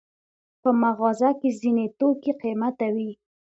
[0.61, 3.11] په مغازه کې ځینې توکي قیمته وي.